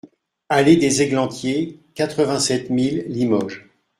[0.49, 3.67] AlléE des Eglantiers, quatre-vingt-sept mille Limoges